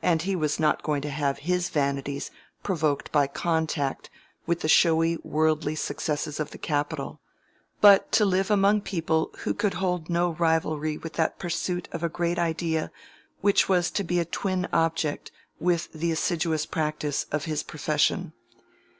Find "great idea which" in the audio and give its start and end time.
12.08-13.68